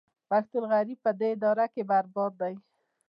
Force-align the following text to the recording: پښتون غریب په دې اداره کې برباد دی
پښتون 0.29 0.63
غریب 0.71 0.99
په 1.05 1.11
دې 1.19 1.27
اداره 1.35 1.65
کې 1.73 1.81
برباد 1.91 2.31
دی 2.41 2.55